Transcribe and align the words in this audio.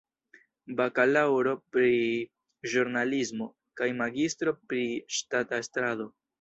Bakalaŭro 0.77 1.53
pri 1.75 1.91
ĵurnalismo 2.73 3.51
kaj 3.83 3.93
magistro 4.03 4.57
pri 4.73 4.83
ŝtata 5.21 5.65
estrado. 5.67 6.13